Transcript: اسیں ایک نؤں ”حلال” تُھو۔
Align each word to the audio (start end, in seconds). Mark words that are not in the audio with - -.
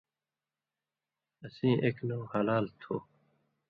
اسیں 1.45 1.75
ایک 1.83 1.97
نؤں 2.07 2.23
”حلال” 2.31 2.65
تُھو۔ 2.79 2.95